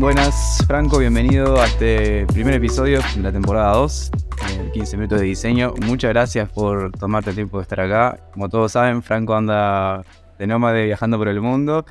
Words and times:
Buenas, 0.00 0.62
Franco, 0.66 0.98
bienvenido 0.98 1.60
a 1.60 1.66
este 1.66 2.24
primer 2.26 2.54
episodio 2.54 3.00
de 3.16 3.22
la 3.22 3.32
temporada 3.32 3.72
2, 3.74 4.10
eh, 4.50 4.70
15 4.72 4.96
minutos 4.96 5.20
de 5.20 5.26
diseño. 5.26 5.74
Muchas 5.86 6.10
gracias 6.10 6.48
por 6.50 6.92
tomarte 6.92 7.30
el 7.30 7.36
tiempo 7.36 7.58
de 7.58 7.62
estar 7.62 7.80
acá. 7.80 8.18
Como 8.32 8.48
todos 8.48 8.72
saben, 8.72 9.02
Franco 9.02 9.34
anda 9.34 10.04
de 10.38 10.46
nómade 10.46 10.84
viajando 10.86 11.18
por 11.18 11.26
el 11.28 11.40
mundo 11.40 11.84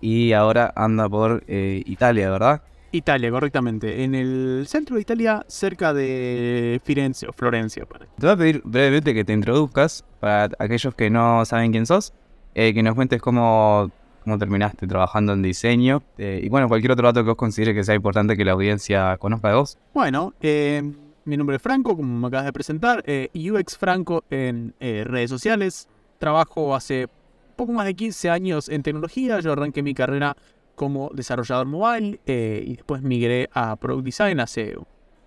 y 0.00 0.32
ahora 0.32 0.72
anda 0.74 1.08
por 1.08 1.44
eh, 1.46 1.82
Italia, 1.86 2.30
¿verdad? 2.30 2.62
Italia, 2.90 3.30
correctamente. 3.30 4.02
En 4.02 4.14
el 4.16 4.64
centro 4.66 4.96
de 4.96 5.02
Italia, 5.02 5.44
cerca 5.46 5.94
de 5.94 6.80
Firenze 6.84 7.28
o 7.28 7.32
Florencia. 7.32 7.86
para- 7.86 8.06
Te 8.06 8.26
voy 8.26 8.30
a 8.30 8.36
pedir 8.36 8.62
brevemente 8.64 9.14
que 9.14 9.24
te 9.24 9.32
introduzcas 9.32 10.04
para 10.20 10.50
aquellos 10.58 10.94
que 10.94 11.10
no 11.10 11.44
saben 11.44 11.70
quién 11.70 11.86
sos, 11.86 12.12
eh, 12.54 12.74
que 12.74 12.82
nos 12.82 12.94
cuentes 12.96 13.22
cómo, 13.22 13.90
cómo 14.22 14.38
terminaste 14.38 14.86
trabajando 14.86 15.32
en 15.32 15.42
diseño 15.42 16.02
eh, 16.18 16.40
y 16.42 16.48
bueno, 16.48 16.68
cualquier 16.68 16.92
otro 16.92 17.06
dato 17.06 17.22
que 17.22 17.28
vos 17.28 17.36
considere 17.36 17.74
que 17.74 17.84
sea 17.84 17.94
importante 17.94 18.36
que 18.36 18.44
la 18.44 18.52
audiencia 18.52 19.16
conozca 19.18 19.48
de 19.48 19.54
vos. 19.54 19.78
Bueno, 19.94 20.34
eh, 20.40 20.82
mi 21.24 21.36
nombre 21.36 21.56
es 21.56 21.62
Franco, 21.62 21.96
como 21.96 22.18
me 22.18 22.26
acabas 22.28 22.46
de 22.46 22.52
presentar. 22.52 23.02
eh, 23.06 23.28
UX 23.34 23.76
Franco 23.76 24.24
en 24.30 24.74
redes 24.80 25.30
sociales. 25.30 25.88
Trabajo 26.18 26.74
hace 26.74 27.08
poco 27.56 27.72
más 27.72 27.86
de 27.86 27.94
15 27.94 28.30
años 28.30 28.68
en 28.68 28.82
tecnología. 28.82 29.40
Yo 29.40 29.52
arranqué 29.52 29.82
mi 29.82 29.94
carrera 29.94 30.36
como 30.74 31.10
desarrollador 31.12 31.66
mobile 31.66 32.20
y 32.26 32.76
después 32.76 33.02
migré 33.02 33.48
a 33.52 33.76
Product 33.76 34.04
Design 34.04 34.40
hace 34.40 34.76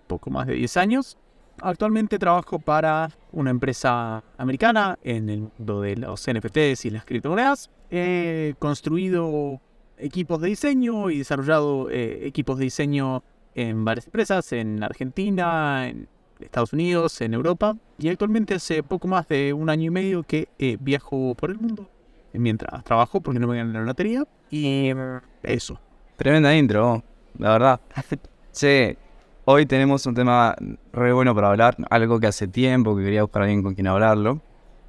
poco 0.06 0.30
más 0.30 0.46
de 0.46 0.54
10 0.54 0.76
años. 0.76 1.18
Actualmente 1.60 2.18
trabajo 2.18 2.58
para 2.58 3.10
una 3.36 3.50
empresa 3.50 4.24
americana 4.38 4.98
en 5.02 5.28
el 5.28 5.40
mundo 5.40 5.82
de 5.82 5.96
los 5.96 6.26
NFTs 6.26 6.86
y 6.86 6.90
las 6.90 7.04
criptomonedas. 7.04 7.70
He 7.90 8.54
construido 8.58 9.60
equipos 9.98 10.40
de 10.40 10.48
diseño 10.48 11.10
y 11.10 11.18
desarrollado 11.18 11.90
eh, 11.90 12.26
equipos 12.26 12.58
de 12.58 12.64
diseño 12.64 13.22
en 13.54 13.84
varias 13.84 14.06
empresas, 14.06 14.52
en 14.52 14.82
Argentina, 14.82 15.86
en 15.86 16.08
Estados 16.40 16.72
Unidos, 16.72 17.20
en 17.20 17.34
Europa. 17.34 17.76
Y 17.98 18.08
actualmente 18.08 18.54
hace 18.54 18.82
poco 18.82 19.06
más 19.06 19.28
de 19.28 19.52
un 19.52 19.68
año 19.68 19.84
y 19.84 19.90
medio 19.90 20.22
que 20.22 20.48
eh, 20.58 20.78
viajo 20.80 21.34
por 21.34 21.50
el 21.50 21.58
mundo 21.58 21.90
mientras 22.32 22.84
trabajo 22.84 23.20
porque 23.20 23.38
no 23.38 23.46
me 23.46 23.58
ganan 23.58 23.74
la 23.74 23.82
lotería. 23.82 24.24
Y 24.50 24.88
eh, 24.90 25.20
eso. 25.42 25.78
Tremenda 26.16 26.56
intro, 26.56 27.04
la 27.38 27.50
verdad. 27.50 27.80
Che, 28.52 28.96
hoy 29.48 29.64
tenemos 29.64 30.04
un 30.06 30.14
tema 30.14 30.56
re 30.92 31.12
bueno 31.12 31.34
para 31.34 31.48
hablar, 31.48 31.76
algo 31.88 32.18
que 32.18 32.26
hace 32.26 32.48
tiempo 32.48 32.96
que 32.96 33.04
quería 33.04 33.22
buscar 33.22 33.42
a 33.42 33.44
alguien 33.44 33.62
con 33.62 33.74
quien 33.74 33.86
hablarlo, 33.86 34.40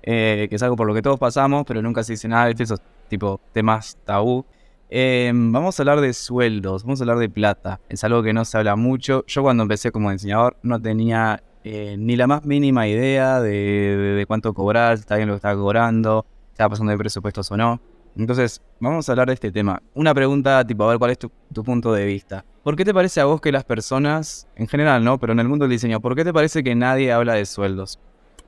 eh, 0.01 0.47
que 0.49 0.55
es 0.55 0.63
algo 0.63 0.75
por 0.75 0.87
lo 0.87 0.95
que 0.95 1.01
todos 1.03 1.19
pasamos, 1.19 1.63
pero 1.65 1.81
nunca 1.81 2.03
se 2.03 2.13
dice 2.13 2.27
nada, 2.27 2.49
esos 2.49 2.81
tipo 3.07 3.39
temas 3.53 3.97
tabú. 4.03 4.45
Eh, 4.89 5.31
vamos 5.33 5.79
a 5.79 5.83
hablar 5.83 6.01
de 6.01 6.11
sueldos, 6.11 6.83
vamos 6.83 6.99
a 6.99 7.03
hablar 7.03 7.19
de 7.19 7.29
plata, 7.29 7.79
es 7.87 8.03
algo 8.03 8.23
que 8.23 8.33
no 8.33 8.45
se 8.45 8.57
habla 8.57 8.75
mucho. 8.75 9.23
Yo 9.27 9.43
cuando 9.43 9.61
empecé 9.61 9.91
como 9.91 10.11
diseñador 10.11 10.57
no 10.63 10.81
tenía 10.81 11.43
eh, 11.63 11.95
ni 11.99 12.15
la 12.15 12.25
más 12.25 12.43
mínima 12.43 12.87
idea 12.87 13.39
de, 13.39 14.25
cuánto 14.27 14.55
cobrar, 14.55 14.97
si 14.97 15.05
bien 15.15 15.27
lo 15.27 15.35
que 15.35 15.37
estaba 15.37 15.55
cobrando, 15.55 16.25
si 16.47 16.53
estaba 16.53 16.69
pasando 16.69 16.91
de 16.91 16.97
presupuestos 16.97 17.51
o 17.51 17.57
no. 17.57 17.79
Entonces, 18.17 18.63
vamos 18.79 19.07
a 19.07 19.11
hablar 19.11 19.27
de 19.27 19.35
este 19.35 19.51
tema. 19.51 19.83
Una 19.93 20.15
pregunta, 20.15 20.65
tipo, 20.65 20.83
a 20.85 20.87
ver 20.87 20.97
cuál 20.97 21.11
es 21.11 21.19
tu 21.19 21.63
punto 21.63 21.93
de 21.93 22.05
vista. 22.07 22.43
¿Por 22.67 22.75
qué 22.75 22.83
te 22.83 22.93
parece 22.93 23.21
a 23.21 23.23
vos 23.23 23.39
que 23.39 23.53
las 23.53 23.63
personas, 23.63 24.45
en 24.57 24.67
general, 24.67 25.01
no, 25.01 25.17
pero 25.19 25.31
en 25.31 25.39
el 25.39 25.47
mundo 25.47 25.63
del 25.63 25.71
diseño, 25.71 26.01
¿por 26.01 26.17
qué 26.17 26.25
te 26.25 26.33
parece 26.33 26.65
que 26.65 26.75
nadie 26.75 27.13
habla 27.13 27.35
de 27.35 27.45
sueldos? 27.45 27.97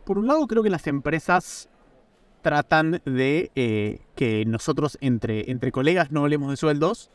Por 0.03 0.17
un 0.17 0.27
lado, 0.27 0.45
creo 0.45 0.61
que 0.61 0.69
las 0.69 0.87
empresas 0.87 1.69
tratan 2.41 3.01
de 3.05 3.49
eh, 3.55 4.01
que 4.15 4.43
nosotros 4.45 4.97
entre, 4.99 5.49
entre 5.49 5.71
colegas 5.71 6.11
no 6.11 6.23
hablemos 6.23 6.49
de 6.49 6.57
sueldos 6.57 7.11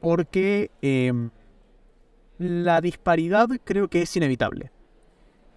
porque 0.00 0.70
em, 0.80 1.30
la 2.38 2.80
disparidad 2.80 3.48
creo 3.64 3.88
que 3.88 4.02
es 4.02 4.16
inevitable. 4.16 4.70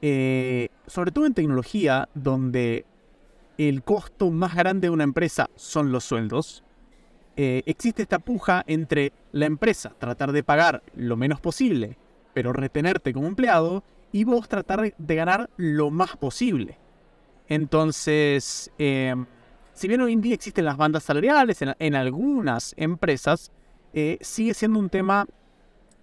Eh, 0.01 0.69
sobre 0.87 1.11
todo 1.11 1.27
en 1.27 1.35
tecnología, 1.35 2.09
donde 2.15 2.87
el 3.59 3.83
costo 3.83 4.31
más 4.31 4.55
grande 4.55 4.87
de 4.87 4.89
una 4.89 5.03
empresa 5.03 5.51
son 5.53 5.91
los 5.91 6.05
sueldos, 6.05 6.63
eh, 7.37 7.63
existe 7.65 8.01
esta 8.01 8.19
puja 8.19 8.63
entre 8.67 9.13
la 9.31 9.45
empresa 9.45 9.93
tratar 9.97 10.31
de 10.31 10.43
pagar 10.43 10.83
lo 10.95 11.15
menos 11.15 11.39
posible, 11.39 11.97
pero 12.33 12.51
retenerte 12.51 13.13
como 13.13 13.27
empleado, 13.27 13.83
y 14.11 14.23
vos 14.23 14.49
tratar 14.49 14.93
de 14.97 15.15
ganar 15.15 15.49
lo 15.55 15.89
más 15.91 16.17
posible. 16.17 16.77
Entonces, 17.47 18.71
eh, 18.77 19.15
si 19.73 19.87
bien 19.87 20.01
hoy 20.01 20.13
en 20.13 20.21
día 20.21 20.33
existen 20.33 20.65
las 20.65 20.77
bandas 20.77 21.03
salariales 21.03 21.61
en, 21.61 21.95
algunas 21.95 22.73
empresas, 22.77 23.51
eh, 23.93 24.17
sigue 24.21 24.53
siendo 24.53 24.79
un 24.79 24.89
tema 24.89 25.27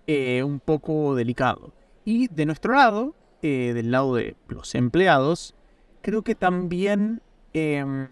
un 0.06 0.60
poco 0.60 1.14
delicado. 1.14 1.72
Y 2.04 2.28
de 2.28 2.46
nuestro 2.46 2.74
lado, 2.74 3.14
del 3.40 3.90
lado 3.90 4.14
de 4.14 4.36
los 4.48 4.74
empleados, 4.74 5.54
creo 6.04 6.22
que 6.22 6.34
también 6.34 7.22
eh, 7.54 8.08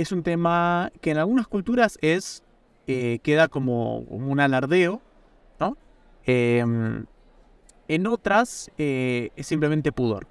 es 0.00 0.12
un 0.12 0.22
tema 0.22 0.90
que 1.00 1.10
en 1.10 1.18
algunas 1.18 1.46
culturas 1.46 1.98
es 2.00 2.42
eh, 2.86 3.18
queda 3.22 3.48
como, 3.48 4.04
como 4.08 4.32
un 4.32 4.40
alardeo, 4.40 5.00
¿no? 5.58 5.76
Em, 6.24 7.04
en 7.88 8.06
otras 8.06 8.70
eh, 8.78 9.30
es 9.36 9.46
simplemente 9.46 9.92
pudor 9.92 10.26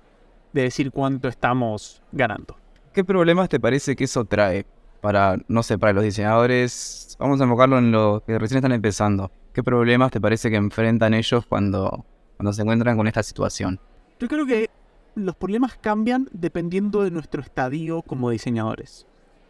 de 0.53 0.63
decir 0.63 0.91
cuánto 0.91 1.27
estamos 1.27 2.01
ganando. 2.11 2.57
¿Qué 2.93 3.03
problemas 3.03 3.49
te 3.49 3.59
parece 3.59 3.95
que 3.95 4.05
eso 4.05 4.25
trae 4.25 4.65
para, 5.01 5.37
no 5.47 5.61
sé, 5.61 5.77
para 5.77 5.93
los 5.93 6.03
diseñadores? 6.03 7.15
Vamos 7.19 7.39
a 7.39 7.43
enfocarlo 7.43 7.77
en 7.77 7.91
los 7.91 8.23
que 8.23 8.39
recién 8.39 8.57
están 8.57 8.71
empezando. 8.71 9.31
¿Qué 9.53 9.61
problemas 9.61 10.11
te 10.11 10.19
parece 10.19 10.49
que 10.49 10.55
enfrentan 10.55 11.13
ellos 11.13 11.45
cuando, 11.45 12.05
cuando 12.37 12.53
se 12.53 12.63
encuentran 12.63 12.97
con 12.97 13.07
esta 13.07 13.21
situación? 13.21 13.79
Yo 14.19 14.27
creo 14.27 14.45
que 14.45 14.69
los 15.15 15.35
problemas 15.35 15.77
cambian 15.77 16.27
dependiendo 16.31 17.03
de 17.03 17.11
nuestro 17.11 17.41
estadio 17.41 18.01
como 18.01 18.31
diseñadores. 18.31 19.05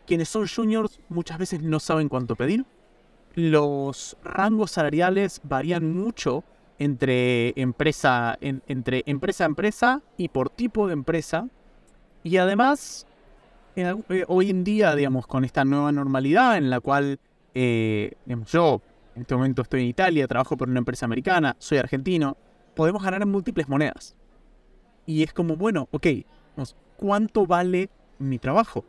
Quienes 0.10 0.30
son 0.30 0.48
juniors 0.48 1.00
muchas 1.08 1.38
veces 1.38 1.62
no 1.62 1.80
saben 1.80 2.10
cuánto 2.10 2.36
pedir. 2.36 2.66
Los 3.36 4.18
rangos 4.24 4.72
salariales 4.72 5.40
varían 5.44 5.96
mucho 5.96 6.44
entre 6.80 7.54
empresa, 7.62 8.36
en- 8.42 8.64
entre 8.68 9.04
empresa 9.06 9.44
a 9.44 9.48
empresa 9.48 10.02
y 10.18 10.30
por 10.30 10.50
tipo 10.50 10.88
de 10.88 10.94
empresa. 10.94 11.48
Y 12.24 12.38
además, 12.38 13.06
eh, 13.76 13.94
hoy 14.28 14.50
en 14.50 14.64
día, 14.64 14.96
digamos, 14.96 15.28
con 15.28 15.46
esta 15.46 15.64
nueva 15.64 15.92
normalidad 15.92 16.58
en 16.58 16.72
la 16.72 16.80
cual 16.80 17.20
eh, 17.54 18.14
digamos, 18.26 18.52
yo 18.52 18.82
en 19.16 19.22
este 19.22 19.36
momento 19.36 19.62
estoy 19.62 19.82
en 19.82 19.88
Italia, 19.88 20.28
trabajo 20.28 20.58
por 20.58 20.70
una 20.70 20.80
empresa 20.80 21.06
americana, 21.06 21.56
soy 21.60 21.78
argentino, 21.78 22.36
podemos 22.76 23.04
ganar 23.04 23.22
en 23.22 23.30
múltiples 23.30 23.68
monedas. 23.70 24.16
Y 25.06 25.22
es 25.22 25.34
como, 25.34 25.56
bueno, 25.56 25.88
ok, 25.92 26.08
¿cuánto 26.98 27.46
vale 27.46 27.90
mi 28.18 28.40
trabajo? 28.40 28.86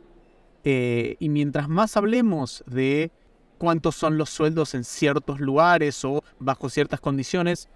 Eh, 0.63 1.15
y 1.19 1.29
mientras 1.29 1.67
más 1.69 1.97
hablemos 1.97 2.63
de 2.67 3.11
cuántos 3.57 3.95
son 3.95 4.17
los 4.17 4.29
sueldos 4.29 4.73
en 4.73 4.83
ciertos 4.83 5.39
lugares 5.39 6.03
o 6.05 6.23
bajo 6.39 6.69
ciertas 6.69 6.99
condiciones, 6.99 7.69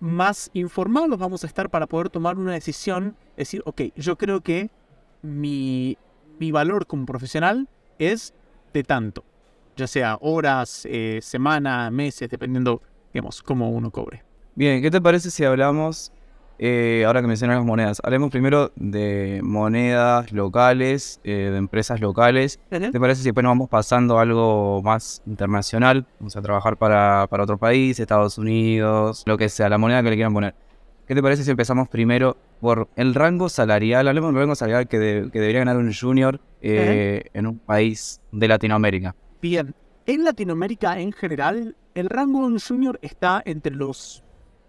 más 0.00 0.50
informados 0.52 1.18
vamos 1.18 1.44
a 1.44 1.46
estar 1.46 1.70
para 1.70 1.86
poder 1.86 2.10
tomar 2.10 2.38
una 2.38 2.52
decisión. 2.52 3.16
Decir, 3.36 3.62
ok, 3.64 3.82
yo 3.96 4.16
creo 4.16 4.40
que 4.40 4.70
mi, 5.22 5.96
mi 6.38 6.52
valor 6.52 6.86
como 6.86 7.06
profesional 7.06 7.68
es 7.98 8.34
de 8.72 8.82
tanto. 8.82 9.24
Ya 9.76 9.86
sea 9.86 10.18
horas, 10.20 10.86
eh, 10.88 11.20
semana, 11.22 11.90
meses, 11.90 12.30
dependiendo, 12.30 12.82
digamos, 13.12 13.42
cómo 13.42 13.70
uno 13.70 13.90
cobre. 13.90 14.22
Bien, 14.54 14.80
¿qué 14.80 14.90
te 14.90 15.00
parece 15.02 15.30
si 15.30 15.44
hablamos, 15.44 16.12
eh, 16.58 17.04
ahora 17.06 17.20
que 17.20 17.28
mencionas 17.28 17.56
las 17.58 17.66
monedas, 17.66 18.00
hablemos 18.02 18.30
primero 18.30 18.72
de 18.76 19.40
monedas 19.42 20.32
locales, 20.32 21.20
eh, 21.24 21.48
de 21.52 21.56
empresas 21.56 22.00
locales? 22.00 22.58
¿Te 22.70 22.98
parece 23.00 23.20
si 23.22 23.28
después 23.28 23.42
nos 23.44 23.50
vamos 23.50 23.68
pasando 23.68 24.18
a 24.18 24.22
algo 24.22 24.82
más 24.82 25.22
internacional? 25.26 26.06
Vamos 26.18 26.36
a 26.36 26.42
trabajar 26.42 26.76
para, 26.76 27.26
para 27.28 27.42
otro 27.44 27.58
país, 27.58 27.98
Estados 28.00 28.38
Unidos, 28.38 29.22
lo 29.26 29.36
que 29.36 29.48
sea, 29.48 29.68
la 29.68 29.78
moneda 29.78 30.02
que 30.02 30.10
le 30.10 30.16
quieran 30.16 30.32
poner. 30.34 30.54
¿Qué 31.06 31.14
te 31.14 31.22
parece 31.22 31.44
si 31.44 31.50
empezamos 31.50 31.88
primero 31.88 32.36
por 32.60 32.88
el 32.96 33.14
rango 33.14 33.48
salarial? 33.48 34.08
Hablemos 34.08 34.32
del 34.32 34.40
rango 34.40 34.54
salarial 34.56 34.88
que, 34.88 34.98
de- 34.98 35.30
que 35.30 35.38
debería 35.38 35.60
ganar 35.60 35.76
un 35.76 35.92
junior 35.94 36.40
eh, 36.62 37.24
en 37.32 37.46
un 37.46 37.58
país 37.60 38.20
de 38.32 38.48
Latinoamérica. 38.48 39.14
Bien, 39.40 39.72
en 40.06 40.24
Latinoamérica 40.24 40.98
en 40.98 41.12
general, 41.12 41.76
el 41.94 42.08
rango 42.10 42.40
de 42.40 42.46
un 42.54 42.58
junior 42.58 42.98
está 43.02 43.40
entre 43.44 43.72
los 43.74 44.24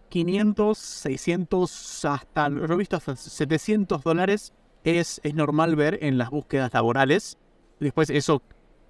500, 0.09 0.77
600, 0.77 2.05
hasta, 2.05 2.49
lo 2.49 2.73
he 2.73 2.77
visto 2.77 2.95
hasta 2.95 3.15
700 3.15 4.03
dólares. 4.03 4.53
Es, 4.83 5.19
es 5.23 5.33
normal 5.33 5.75
ver 5.75 5.99
en 6.01 6.17
las 6.17 6.29
búsquedas 6.29 6.73
laborales. 6.73 7.37
Después 7.79 8.09
eso, 8.09 8.41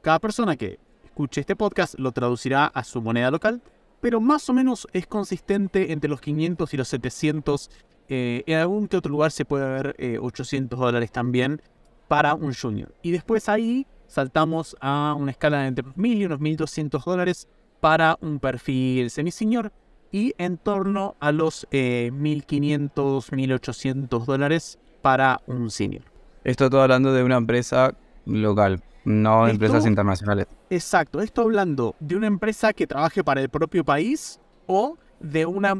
cada 0.02 0.20
persona 0.20 0.56
que 0.56 0.80
escuche 1.04 1.42
este 1.42 1.56
podcast 1.56 1.98
lo 1.98 2.12
traducirá 2.12 2.66
a 2.66 2.84
su 2.84 3.02
moneda 3.02 3.32
local. 3.32 3.62
Pero 4.00 4.22
más 4.22 4.48
o 4.50 4.54
menos 4.54 4.88
es 4.94 5.08
consistente 5.08 5.92
entre 5.92 6.10
los 6.10 6.22
500 6.22 6.74
y 6.74 6.78
los 6.78 6.88
700. 6.88 7.70
Eh, 8.10 8.44
en 8.46 8.58
algún 8.58 8.88
que 8.88 8.98
otro 8.98 9.12
lugar 9.12 9.32
se 9.32 9.44
puede 9.44 9.68
ver 9.68 9.96
eh, 9.98 10.18
800 10.22 10.80
dólares 10.80 11.12
también 11.12 11.62
para 12.08 12.36
un 12.36 12.54
junior. 12.54 12.94
Y 13.02 13.12
después 13.12 13.50
ahí 13.50 13.86
saltamos 14.08 14.78
a 14.80 15.14
una 15.18 15.32
escala 15.32 15.62
de 15.62 15.68
entre 15.68 15.84
unos 15.84 15.98
1000 15.98 16.18
y 16.22 16.26
unos 16.26 16.40
1200 16.40 17.04
dólares 17.04 17.48
para 17.80 18.18
un 18.22 18.40
perfil 18.40 19.10
semi-senior. 19.10 19.72
Y 20.12 20.34
en 20.38 20.58
torno 20.58 21.16
a 21.20 21.32
los 21.32 21.68
eh, 21.72 22.12
1.500, 22.14 22.92
1.800 22.92 24.26
dólares 24.26 24.80
para 25.02 25.42
un 25.48 25.70
senior. 25.70 26.04
Esto 26.44 26.70
todo 26.70 26.82
hablando 26.82 27.14
de 27.14 27.24
una 27.24 27.38
empresa 27.38 27.94
local, 28.26 28.82
no 29.06 29.46
de 29.46 29.52
empresas 29.52 29.86
internacionales. 29.86 30.48
Exacto, 30.70 31.22
esto 31.22 31.42
hablando 31.42 31.96
de 32.00 32.16
una 32.16 32.28
empresa 32.28 32.74
que 32.74 32.88
trabaje 32.88 33.24
para 33.24 33.42
el 33.42 33.50
propio 33.50 33.84
país 33.84 34.40
o 34.66 34.98
de 35.20 35.46
una, 35.46 35.76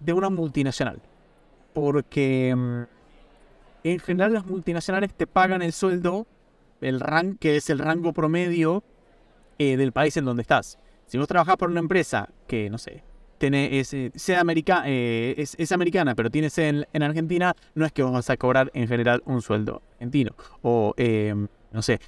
de 0.00 0.12
una 0.12 0.30
multinacional. 0.30 1.00
Porque 1.72 2.54
mm, 2.56 2.82
en 3.84 3.98
general 4.00 4.32
las 4.32 4.46
multinacionales 4.46 5.12
te 5.14 5.26
pagan 5.26 5.62
el 5.62 5.72
sueldo, 5.72 6.26
el 6.80 7.00
rank, 7.00 7.38
que 7.38 7.56
es 7.56 7.70
el 7.70 7.78
rango 7.78 8.12
promedio 8.12 8.82
eh, 9.58 9.76
del 9.76 9.92
país 9.92 10.16
en 10.16 10.24
donde 10.24 10.42
estás. 10.42 10.78
Si 11.06 11.18
vos 11.18 11.28
trabajás 11.28 11.56
por 11.56 11.70
una 11.70 11.80
empresa 11.80 12.28
que, 12.46 12.68
no 12.68 12.78
sé, 12.78 13.04
tiene, 13.38 13.78
eh, 13.78 13.82
eh, 13.92 15.34
es, 15.38 15.54
es 15.58 15.72
americana, 15.72 16.14
pero 16.14 16.30
tiene 16.30 16.50
sede 16.50 16.68
en, 16.68 16.86
en 16.92 17.02
Argentina, 17.02 17.54
no 17.74 17.84
es 17.84 17.92
que 17.92 18.02
vos 18.02 18.12
vas 18.12 18.30
a 18.30 18.36
cobrar 18.36 18.70
en 18.74 18.88
general 18.88 19.22
un 19.26 19.42
sueldo 19.42 19.82
argentino. 19.94 20.34
O, 20.62 20.94
eh, 20.96 21.34
no 21.72 21.82
sé, 21.82 22.00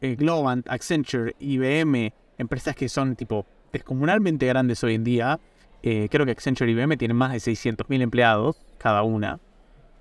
eh, 0.00 0.16
Globant, 0.16 0.68
Accenture, 0.68 1.34
IBM, 1.38 2.12
empresas 2.38 2.74
que 2.76 2.88
son 2.88 3.16
tipo 3.16 3.46
descomunalmente 3.72 4.46
grandes 4.46 4.82
hoy 4.84 4.94
en 4.94 5.04
día. 5.04 5.40
Creo 5.82 6.26
que 6.26 6.32
Accenture 6.32 6.68
y 6.68 6.74
IBM 6.74 6.96
tienen 6.96 7.16
más 7.16 7.30
de 7.30 7.38
600.000 7.38 8.02
empleados 8.02 8.60
cada 8.76 9.04
una. 9.04 9.38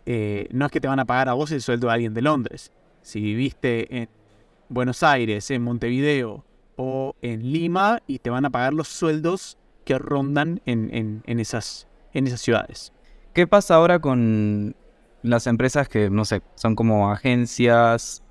No 0.08 0.66
es 0.66 0.72
que 0.72 0.82
te 0.82 0.88
van 0.88 1.00
a 1.00 1.06
pagar 1.06 1.30
a 1.30 1.34
vos 1.34 1.52
el 1.52 1.62
sueldo 1.62 1.88
de 1.88 1.94
alguien 1.94 2.14
de 2.16 2.24
Londres. 2.24 2.72
Si 3.02 3.22
viviste 3.22 3.96
en 3.96 4.10
Buenos 4.68 5.04
Aires, 5.04 5.52
en 5.52 5.62
Montevideo 5.62 6.44
o 6.76 7.16
en 7.22 7.52
Lima 7.52 8.02
y 8.08 8.18
te 8.18 8.32
van 8.32 8.46
a 8.46 8.50
pagar 8.50 8.74
los 8.74 8.88
sueldos 8.88 9.60
que 9.86 9.98
rondan 9.98 10.62
en, 10.66 10.94
en- 10.94 11.24
en 11.26 11.40
esas, 11.40 11.88
en 12.14 12.28
esas 12.28 12.42
ciudades. 12.42 12.92
¿Qué 13.34 13.48
pasa 13.48 13.76
ahora 13.76 14.00
con 14.00 14.76
las 15.22 15.48
empresas 15.48 15.88
que, 15.88 16.10
no 16.10 16.26
sé, 16.26 16.42
son 16.56 16.76
como 16.76 17.12
agencias 17.12 18.24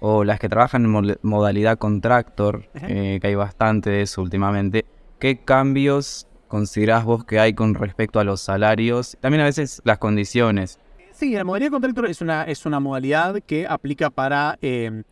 o 0.00 0.24
las 0.24 0.40
que 0.40 0.48
trabajan 0.48 0.84
en 0.84 1.16
modalidad 1.22 1.78
contractor, 1.78 2.68
eh, 2.74 3.18
que 3.20 3.26
hay 3.28 3.34
bastante 3.34 3.90
de 3.90 4.02
eso 4.02 4.22
últimamente? 4.22 4.84
¿Qué 5.18 5.38
cambios 5.44 6.26
considerás 6.48 7.04
vos 7.04 7.24
que 7.24 7.38
hay 7.38 7.54
con 7.54 7.74
respecto 7.74 8.18
a 8.20 8.24
los 8.24 8.40
salarios? 8.40 9.16
También 9.20 9.42
a 9.42 9.44
veces 9.44 9.80
las 9.84 9.98
condiciones. 9.98 10.78
Sí, 11.12 11.32
la 11.34 11.44
modalidad 11.44 11.70
contractor 11.70 12.06
es 12.10 12.20
una, 12.20 12.44
es 12.44 12.66
una 12.66 12.80
modalidad 12.80 13.40
que 13.46 13.66
aplica 13.66 14.10
para 14.10 14.58
eh, 14.62 15.02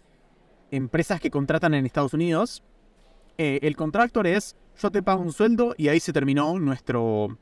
empresas 0.71 1.21
que 1.21 1.31
contratan 1.31 1.75
en 1.75 1.87
Estados 1.87 2.15
Unidos. 2.15 2.63
Eh, 3.39 3.59
el 3.63 3.77
contractor 3.77 4.27
es, 4.27 4.57
yo 4.81 4.91
te 4.91 5.03
pago 5.03 5.23
un 5.23 5.33
sueldo 5.33 5.75
y 5.77 5.89
ahí 5.89 6.01
se 6.01 6.13
terminó 6.13 6.59
nuestro, 6.59 7.37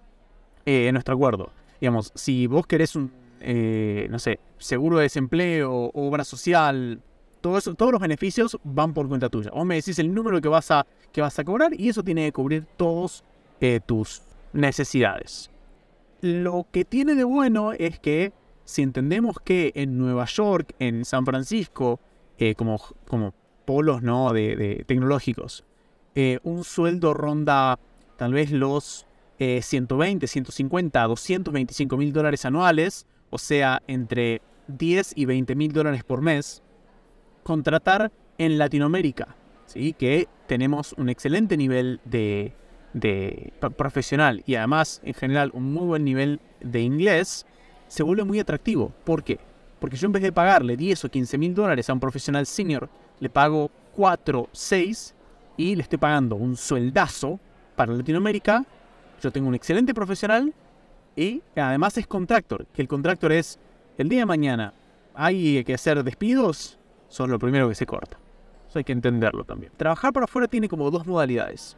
eh, 0.66 0.90
nuestro 0.92 1.14
acuerdo. 1.14 1.52
Digamos, 1.80 2.12
si 2.14 2.46
vos 2.46 2.66
querés 2.66 2.96
un, 2.96 3.12
eh, 3.40 4.08
no 4.10 4.18
sé, 4.18 4.40
seguro 4.58 4.98
de 4.98 5.04
desempleo, 5.04 5.90
obra 5.94 6.24
social, 6.24 7.00
todo 7.40 7.58
eso, 7.58 7.74
todos 7.74 7.92
los 7.92 8.00
beneficios 8.00 8.58
van 8.64 8.92
por 8.94 9.08
cuenta 9.08 9.28
tuya. 9.28 9.50
Vos 9.52 9.64
me 9.64 9.76
decís 9.76 9.98
el 9.98 10.12
número 10.12 10.40
que 10.40 10.48
vas 10.48 10.70
a, 10.70 10.86
que 11.12 11.20
vas 11.20 11.38
a 11.38 11.44
cobrar 11.44 11.72
y 11.78 11.88
eso 11.88 12.02
tiene 12.02 12.26
que 12.26 12.32
cubrir 12.32 12.66
todos 12.76 13.24
eh, 13.60 13.80
tus 13.84 14.22
necesidades. 14.52 15.50
Lo 16.20 16.66
que 16.70 16.84
tiene 16.84 17.14
de 17.14 17.24
bueno 17.24 17.72
es 17.72 18.00
que 18.00 18.32
si 18.64 18.82
entendemos 18.82 19.36
que 19.42 19.72
en 19.76 19.96
Nueva 19.96 20.24
York, 20.26 20.74
en 20.78 21.04
San 21.04 21.24
Francisco, 21.24 22.00
eh, 22.38 22.54
como, 22.54 22.78
como 23.06 23.32
polos 23.64 24.02
¿no? 24.02 24.32
de, 24.32 24.84
tecnológicos, 24.86 25.64
eh, 26.20 26.40
un 26.42 26.64
sueldo 26.64 27.14
ronda 27.14 27.78
tal 28.16 28.32
vez 28.32 28.50
los 28.50 29.06
eh, 29.38 29.62
120, 29.62 30.26
150, 30.26 31.04
225 31.04 31.96
mil 31.96 32.12
dólares 32.12 32.44
anuales, 32.44 33.06
o 33.30 33.38
sea, 33.38 33.82
entre 33.86 34.42
10 34.66 35.12
y 35.14 35.26
20 35.26 35.54
mil 35.54 35.72
dólares 35.72 36.02
por 36.02 36.20
mes, 36.20 36.60
contratar 37.44 38.10
en 38.36 38.58
Latinoamérica, 38.58 39.36
¿sí? 39.66 39.92
que 39.92 40.26
tenemos 40.48 40.92
un 40.94 41.08
excelente 41.08 41.56
nivel 41.56 42.00
de, 42.04 42.52
de 42.94 43.52
pro- 43.60 43.70
profesional 43.70 44.42
y 44.44 44.56
además 44.56 45.00
en 45.04 45.14
general 45.14 45.52
un 45.54 45.72
muy 45.72 45.86
buen 45.86 46.04
nivel 46.04 46.40
de 46.60 46.80
inglés, 46.80 47.46
se 47.86 48.02
vuelve 48.02 48.24
muy 48.24 48.40
atractivo. 48.40 48.92
¿Por 49.04 49.22
qué? 49.22 49.38
Porque 49.78 49.96
yo 49.96 50.06
en 50.06 50.12
vez 50.12 50.22
de 50.24 50.32
pagarle 50.32 50.76
10 50.76 51.04
o 51.04 51.08
15 51.10 51.38
mil 51.38 51.54
dólares 51.54 51.88
a 51.88 51.92
un 51.92 52.00
profesional 52.00 52.44
senior, 52.44 52.88
le 53.20 53.30
pago 53.30 53.70
4, 53.94 54.48
6 54.50 55.14
y 55.58 55.74
le 55.74 55.82
estoy 55.82 55.98
pagando 55.98 56.36
un 56.36 56.56
sueldazo 56.56 57.38
para 57.76 57.92
Latinoamérica. 57.92 58.64
Yo 59.20 59.30
tengo 59.30 59.48
un 59.48 59.54
excelente 59.54 59.92
profesional 59.92 60.54
y 61.14 61.42
además 61.54 61.98
es 61.98 62.06
contractor, 62.06 62.64
que 62.72 62.80
el 62.80 62.88
contractor 62.88 63.32
es 63.32 63.58
el 63.98 64.08
día 64.08 64.20
de 64.20 64.26
mañana 64.26 64.72
hay 65.14 65.64
que 65.64 65.74
hacer 65.74 66.02
despidos, 66.04 66.78
son 67.08 67.30
lo 67.30 67.40
primero 67.40 67.68
que 67.68 67.74
se 67.74 67.84
corta. 67.84 68.16
Eso 68.68 68.78
hay 68.78 68.84
que 68.84 68.92
entenderlo 68.92 69.44
también. 69.44 69.72
Trabajar 69.76 70.12
para 70.12 70.24
afuera 70.24 70.46
tiene 70.46 70.68
como 70.68 70.90
dos 70.92 71.06
modalidades. 71.06 71.76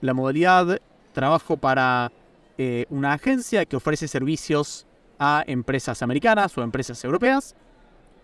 La 0.00 0.14
modalidad 0.14 0.80
trabajo 1.12 1.58
para 1.58 2.10
eh, 2.56 2.86
una 2.88 3.12
agencia 3.12 3.66
que 3.66 3.76
ofrece 3.76 4.08
servicios 4.08 4.86
a 5.18 5.44
empresas 5.46 6.02
americanas 6.02 6.56
o 6.56 6.62
empresas 6.62 7.04
europeas. 7.04 7.54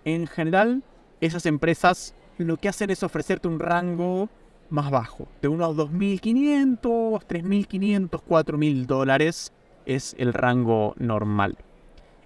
En 0.07 0.27
general, 0.27 0.83
esas 1.21 1.45
empresas 1.45 2.15
lo 2.39 2.57
que 2.57 2.71
hacen 2.71 2.89
es 2.89 3.03
ofrecerte 3.03 3.49
un 3.49 3.59
rango 3.59 4.31
más 4.71 4.91
bajo, 4.91 5.29
de 5.41 5.49
unos 5.49 5.77
2.500, 5.77 6.81
3.500, 6.81 8.09
4.000 8.09 8.87
dólares 8.87 9.53
es 9.85 10.15
el 10.19 10.33
rango 10.33 10.95
normal. 10.99 11.57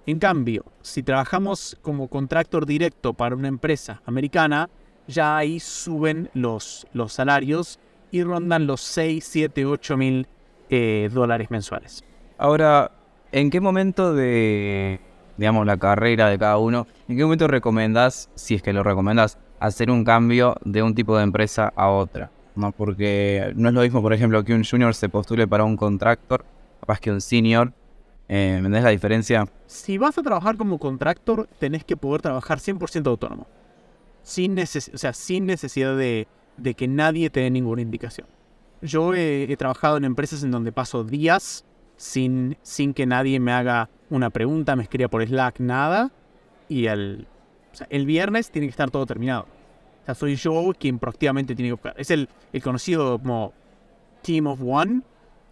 En 0.06 0.18
cambio, 0.18 0.64
si 0.80 1.02
trabajamos 1.02 1.76
como 1.82 2.08
contractor 2.08 2.66
directo 2.66 3.12
para 3.12 3.36
una 3.36 3.48
empresa 3.48 4.02
americana, 4.06 4.68
ya 5.06 5.36
ahí 5.36 5.60
suben 5.60 6.30
los, 6.34 6.86
los 6.92 7.12
salarios 7.12 7.78
y 8.10 8.22
rondan 8.22 8.66
los 8.66 8.80
6, 8.80 9.24
7, 9.24 9.66
8 9.66 9.96
mil 9.96 10.26
eh, 10.68 11.08
dólares 11.12 11.50
mensuales. 11.50 12.04
Ahora, 12.38 12.92
¿en 13.32 13.50
qué 13.50 13.60
momento 13.60 14.14
de, 14.14 15.00
digamos, 15.36 15.66
la 15.66 15.76
carrera 15.76 16.28
de 16.28 16.38
cada 16.38 16.58
uno, 16.58 16.86
en 17.08 17.16
qué 17.16 17.22
momento 17.24 17.46
recomendás, 17.46 18.30
si 18.34 18.54
es 18.54 18.62
que 18.62 18.72
lo 18.72 18.82
recomendás, 18.82 19.38
hacer 19.60 19.90
un 19.90 20.04
cambio 20.04 20.56
de 20.64 20.82
un 20.82 20.94
tipo 20.94 21.16
de 21.16 21.22
empresa 21.22 21.72
a 21.76 21.90
otra? 21.90 22.30
¿no? 22.56 22.72
Porque 22.72 23.52
no 23.56 23.68
es 23.68 23.74
lo 23.74 23.82
mismo, 23.82 24.02
por 24.02 24.12
ejemplo, 24.12 24.44
que 24.44 24.54
un 24.54 24.64
junior 24.64 24.94
se 24.94 25.08
postule 25.08 25.46
para 25.46 25.64
un 25.64 25.76
contractor, 25.76 26.44
capaz 26.80 27.00
que 27.00 27.10
un 27.10 27.20
senior. 27.20 27.72
Eh, 28.28 28.60
¿Me 28.62 28.80
la 28.80 28.90
diferencia? 28.90 29.48
Si 29.66 29.98
vas 29.98 30.16
a 30.16 30.22
trabajar 30.22 30.56
como 30.56 30.78
contractor, 30.78 31.48
tenés 31.58 31.84
que 31.84 31.96
poder 31.96 32.22
trabajar 32.22 32.58
100% 32.58 33.08
autónomo. 33.08 33.48
Sin, 34.22 34.56
o 34.58 34.66
sea, 34.66 35.12
sin 35.12 35.46
necesidad 35.46 35.96
de, 35.96 36.28
que 36.76 36.86
nadie 36.86 37.30
te 37.30 37.40
dé 37.40 37.50
ninguna 37.50 37.82
indicación. 37.82 38.28
Yo 38.82 39.14
he, 39.14 39.54
trabajado 39.56 39.96
en 39.96 40.04
empresas 40.04 40.44
en 40.44 40.52
donde 40.52 40.70
paso 40.70 41.02
días 41.02 41.64
sin, 41.96 42.56
sin 42.62 42.94
que 42.94 43.04
nadie 43.04 43.40
me 43.40 43.52
haga 43.52 43.90
una 44.10 44.30
pregunta, 44.30 44.76
me 44.76 44.84
escriba 44.84 45.08
por 45.08 45.26
Slack, 45.26 45.58
nada. 45.58 46.12
Y 46.68 46.86
el, 46.86 47.26
o 47.72 47.76
sea, 47.76 47.86
el 47.90 48.06
viernes 48.06 48.50
tiene 48.50 48.66
que 48.66 48.70
estar 48.70 48.90
todo 48.90 49.06
terminado. 49.06 49.46
O 50.02 50.06
sea, 50.06 50.14
soy 50.14 50.36
yo 50.36 50.72
quien 50.78 50.98
proactivamente 50.98 51.54
tiene 51.54 51.68
que 51.68 51.74
buscar. 51.74 51.94
Es 51.96 52.10
el, 52.10 52.28
el 52.52 52.62
conocido 52.62 53.18
como 53.18 53.52
Team 54.22 54.46
of 54.46 54.60
One. 54.64 55.02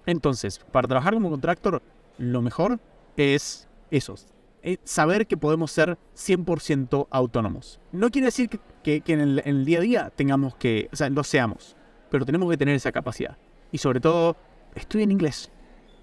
Entonces, 0.06 0.58
para 0.72 0.88
trabajar 0.88 1.14
como 1.14 1.30
contractor, 1.30 1.82
lo 2.18 2.42
mejor 2.42 2.80
es 3.16 3.68
eso. 3.90 4.14
es 4.62 4.78
saber 4.84 5.26
que 5.26 5.36
podemos 5.36 5.70
ser 5.70 5.98
100% 6.16 7.06
autónomos. 7.10 7.78
No 7.92 8.10
quiere 8.10 8.26
decir 8.26 8.48
que, 8.48 8.58
que- 8.82 9.00
que 9.02 9.12
en, 9.12 9.20
el, 9.20 9.38
en 9.40 9.56
el 9.56 9.64
día 9.64 9.78
a 9.78 9.82
día 9.82 10.12
tengamos 10.14 10.54
que, 10.56 10.88
o 10.92 10.96
sea, 10.96 11.10
lo 11.10 11.22
seamos, 11.24 11.76
pero 12.10 12.24
tenemos 12.24 12.50
que 12.50 12.56
tener 12.56 12.74
esa 12.74 12.90
capacidad. 12.90 13.36
Y 13.70 13.78
sobre 13.78 14.00
todo, 14.00 14.34
estudien 14.74 15.12
inglés. 15.12 15.50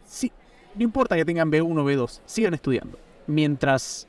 Sí, 0.05 0.31
no 0.75 0.83
importa 0.83 1.15
que 1.15 1.25
tengan 1.25 1.51
B1 1.51 1.79
o 1.79 1.83
B2, 1.83 2.21
sigan 2.25 2.53
estudiando. 2.53 2.99
Mientras 3.27 4.07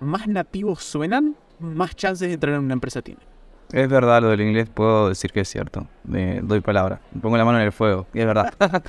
más 0.00 0.26
nativos 0.26 0.82
suenan, 0.82 1.36
más 1.58 1.94
chances 1.96 2.28
de 2.28 2.34
entrar 2.34 2.54
en 2.54 2.60
una 2.60 2.74
empresa 2.74 3.02
tienen. 3.02 3.24
Es 3.72 3.88
verdad 3.88 4.22
lo 4.22 4.28
del 4.28 4.40
inglés, 4.42 4.68
puedo 4.72 5.08
decir 5.08 5.32
que 5.32 5.40
es 5.40 5.48
cierto. 5.48 5.86
Eh, 6.12 6.40
doy 6.42 6.60
palabra. 6.60 7.00
Pongo 7.20 7.36
la 7.36 7.44
mano 7.44 7.58
en 7.58 7.64
el 7.64 7.72
fuego. 7.72 8.06
y 8.14 8.20
Es 8.20 8.26
verdad. 8.26 8.52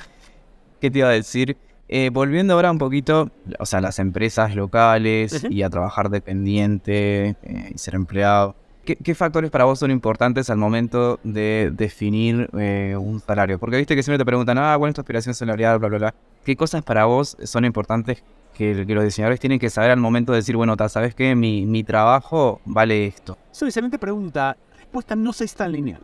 ¿Qué 0.80 0.90
te 0.90 0.98
iba 0.98 1.08
a 1.08 1.12
decir? 1.12 1.56
Eh, 1.88 2.10
volviendo 2.12 2.54
ahora 2.54 2.70
un 2.70 2.78
poquito, 2.78 3.30
o 3.58 3.66
sea, 3.66 3.80
las 3.80 3.98
empresas 3.98 4.54
locales 4.54 5.46
y 5.48 5.62
a 5.62 5.70
trabajar 5.70 6.10
dependiente 6.10 7.36
eh, 7.42 7.72
y 7.74 7.78
ser 7.78 7.94
empleado. 7.94 8.56
¿Qué, 8.84 8.96
qué 8.96 9.14
factores 9.14 9.50
para 9.50 9.64
vos 9.64 9.78
son 9.78 9.90
importantes 9.90 10.48
al 10.50 10.58
momento 10.58 11.18
de 11.24 11.72
definir 11.72 12.48
eh, 12.58 12.96
un 12.98 13.20
salario? 13.20 13.58
Porque 13.58 13.76
viste 13.76 13.96
que 13.96 14.02
siempre 14.02 14.18
te 14.18 14.24
preguntan, 14.24 14.58
ah, 14.58 14.76
¿cuál 14.78 14.90
es 14.90 14.94
tu 14.94 15.00
aspiración 15.00 15.34
salarial? 15.34 15.78
Bla, 15.78 15.88
bla, 15.88 15.98
bla. 15.98 16.14
¿Qué 16.44 16.56
cosas 16.56 16.82
para 16.82 17.04
vos 17.04 17.36
son 17.44 17.64
importantes 17.64 18.22
que, 18.56 18.74
los 18.86 19.04
diseñadores 19.04 19.40
tienen 19.40 19.58
que 19.58 19.70
saber 19.70 19.90
al 19.90 20.00
momento 20.00 20.32
de 20.32 20.38
decir, 20.38 20.56
bueno, 20.56 20.74
¿sabes 20.88 21.14
qué? 21.14 21.34
Mi, 21.34 21.66
mi 21.66 21.84
trabajo 21.84 22.60
vale 22.64 23.06
esto. 23.06 23.38
Es 23.52 23.62
una 23.62 23.68
excelente 23.68 23.98
pregunta. 23.98 24.56
La 24.70 24.76
respuesta 24.76 25.14
no 25.14 25.32
sé 25.32 25.46
si 25.46 25.52
está 25.52 25.68
lineal. 25.68 26.00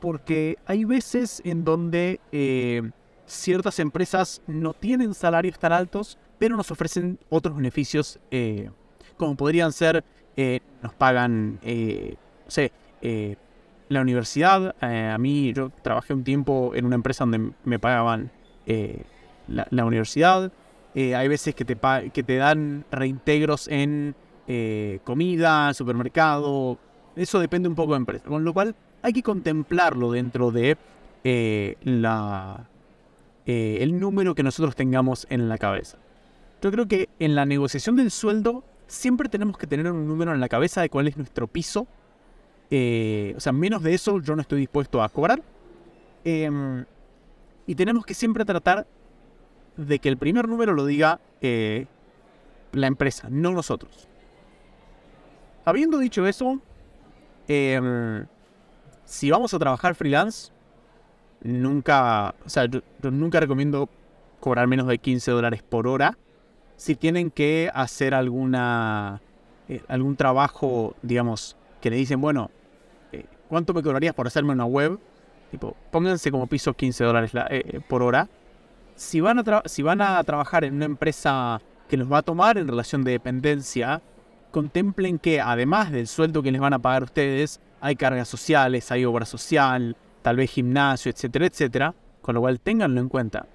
Porque 0.00 0.58
hay 0.66 0.84
veces 0.84 1.40
en 1.44 1.64
donde 1.64 2.20
eh, 2.30 2.82
ciertas 3.26 3.78
empresas 3.78 4.40
no 4.46 4.72
tienen 4.72 5.14
salarios 5.14 5.58
tan 5.58 5.72
altos, 5.72 6.18
pero 6.38 6.56
nos 6.56 6.70
ofrecen 6.70 7.18
otros 7.28 7.56
beneficios, 7.56 8.18
eh, 8.30 8.70
como 9.16 9.36
podrían 9.36 9.72
ser, 9.72 10.04
eh, 10.36 10.60
nos 10.82 10.94
pagan, 10.94 11.58
eh, 11.62 12.16
no 12.44 12.50
sé, 12.50 12.72
la 13.88 14.00
universidad. 14.00 14.74
a 14.80 15.18
mí, 15.18 15.52
yo 15.52 15.70
trabajé 15.82 16.12
un 16.12 16.24
tiempo 16.24 16.72
en 16.74 16.84
una 16.86 16.96
empresa 16.96 17.24
donde 17.24 17.52
me 17.64 17.78
pagaban 17.78 18.30
la, 19.46 19.84
universidad. 19.84 20.50
Hay 20.96 21.28
veces 21.28 21.54
que 21.54 21.64
te, 21.64 21.76
que 22.10 22.22
te 22.22 22.36
dan 22.36 22.84
reintegros 22.90 23.68
en 23.68 24.14
comida, 25.04 25.74
supermercado. 25.74 26.78
Eso 27.14 27.38
depende 27.38 27.68
un 27.68 27.74
poco 27.74 27.92
de 27.92 27.98
empresa. 27.98 28.24
Con 28.24 28.44
lo 28.44 28.54
cual, 28.54 28.74
hay 29.02 29.12
que 29.12 29.22
contemplarlo 29.22 30.12
dentro 30.12 30.50
de 30.50 30.78
la, 31.84 32.68
el 33.44 34.00
número 34.00 34.34
que 34.34 34.42
nosotros 34.42 34.74
tengamos 34.74 35.26
en 35.28 35.48
la 35.48 35.58
cabeza. 35.58 35.98
Yo 36.62 36.70
creo 36.70 36.88
que 36.88 37.08
en 37.18 37.34
la 37.34 37.44
negociación 37.44 37.96
del 37.96 38.10
sueldo 38.10 38.64
siempre 38.86 39.28
tenemos 39.28 39.58
que 39.58 39.66
tener 39.66 39.90
un 39.90 40.06
número 40.06 40.32
en 40.32 40.40
la 40.40 40.48
cabeza 40.48 40.80
de 40.80 40.88
cuál 40.88 41.08
es 41.08 41.16
nuestro 41.16 41.46
piso. 41.46 41.86
Eh, 42.70 43.34
o 43.36 43.40
sea, 43.40 43.52
menos 43.52 43.82
de 43.82 43.94
eso 43.94 44.20
yo 44.20 44.34
no 44.34 44.42
estoy 44.42 44.60
dispuesto 44.60 45.02
a 45.02 45.08
cobrar. 45.08 45.42
Em, 46.24 46.84
y 47.66 47.74
tenemos 47.74 48.04
que 48.04 48.14
siempre 48.14 48.44
tratar 48.44 48.86
de 49.76 49.98
que 49.98 50.08
el 50.08 50.16
primer 50.16 50.48
número 50.48 50.74
lo 50.74 50.86
diga 50.86 51.20
eh, 51.40 51.86
la 52.72 52.86
empresa, 52.86 53.28
no 53.30 53.50
nosotros. 53.52 54.08
Habiendo 55.64 55.98
dicho 55.98 56.26
eso, 56.26 56.60
em, 57.48 58.26
si 59.04 59.30
vamos 59.30 59.52
a 59.54 59.58
trabajar 59.58 59.94
freelance, 59.94 60.52
nunca, 61.42 62.34
o 62.44 62.48
sea, 62.48 62.66
yo 62.66 62.82
nunca 63.10 63.40
recomiendo 63.40 63.88
cobrar 64.40 64.66
menos 64.66 64.86
de 64.86 64.98
15 64.98 65.30
dólares 65.30 65.62
por 65.62 65.86
hora 65.86 66.16
si 66.76 66.94
tienen 66.94 67.30
que 67.30 67.70
hacer 67.74 68.14
alguna 68.14 69.20
eh, 69.68 69.82
algún 69.88 70.16
trabajo, 70.16 70.94
digamos, 71.02 71.56
que 71.80 71.90
le 71.90 71.96
dicen, 71.96 72.20
bueno, 72.20 72.50
eh, 73.12 73.24
¿cuánto 73.48 73.74
me 73.74 73.82
cobrarías 73.82 74.14
por 74.14 74.26
hacerme 74.26 74.52
una 74.52 74.64
web? 74.64 74.98
Tipo, 75.50 75.76
pónganse 75.90 76.30
como 76.30 76.46
piso 76.46 76.74
15 76.74 77.04
dólares 77.04 77.32
eh, 77.50 77.80
por 77.88 78.02
hora. 78.02 78.28
Si 78.96 79.20
van, 79.20 79.38
a 79.38 79.62
si 79.66 79.82
van 79.82 80.00
a 80.00 80.24
trabajar 80.24 80.64
en 80.64 80.74
una 80.74 80.86
empresa 80.86 81.60
que 81.86 81.98
los 81.98 82.10
va 82.10 82.18
a 82.18 82.22
tomar 82.22 82.56
en 82.56 82.66
relación 82.66 83.04
de 83.04 83.12
dependencia, 83.12 84.00
contemplen 84.50 85.18
que 85.18 85.40
además 85.40 85.92
del 85.92 86.06
sueldo 86.06 86.42
que 86.42 86.50
les 86.50 86.60
van 86.60 86.72
a 86.72 86.78
pagar 86.78 87.02
ustedes, 87.02 87.60
hay 87.80 87.94
cargas 87.94 88.26
sociales, 88.26 88.90
hay 88.90 89.04
obra 89.04 89.26
social, 89.26 89.96
tal 90.22 90.36
vez 90.36 90.50
gimnasio, 90.50 91.12
etcétera, 91.12 91.46
etcétera. 91.46 91.94
Con 92.22 92.34
lo 92.34 92.40
cual, 92.40 92.58
ténganlo 92.58 93.00
en 93.00 93.10
cuenta. 93.10 93.46